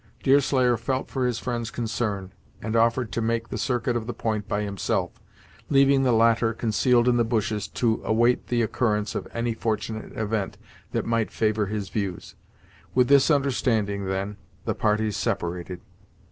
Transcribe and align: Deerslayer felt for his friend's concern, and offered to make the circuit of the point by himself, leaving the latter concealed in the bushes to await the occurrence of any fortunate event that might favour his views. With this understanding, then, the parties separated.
Deerslayer 0.23 0.77
felt 0.77 1.09
for 1.11 1.27
his 1.27 1.37
friend's 1.37 1.69
concern, 1.69 2.33
and 2.59 2.75
offered 2.75 3.11
to 3.11 3.21
make 3.21 3.49
the 3.49 3.57
circuit 3.59 3.95
of 3.95 4.07
the 4.07 4.15
point 4.15 4.47
by 4.47 4.63
himself, 4.63 5.11
leaving 5.69 6.01
the 6.01 6.11
latter 6.11 6.55
concealed 6.55 7.07
in 7.07 7.17
the 7.17 7.23
bushes 7.23 7.67
to 7.67 8.01
await 8.03 8.47
the 8.47 8.63
occurrence 8.63 9.13
of 9.13 9.27
any 9.31 9.53
fortunate 9.53 10.11
event 10.17 10.57
that 10.91 11.05
might 11.05 11.29
favour 11.29 11.67
his 11.67 11.89
views. 11.89 12.33
With 12.95 13.09
this 13.09 13.29
understanding, 13.29 14.05
then, 14.07 14.37
the 14.65 14.73
parties 14.73 15.17
separated. 15.17 15.81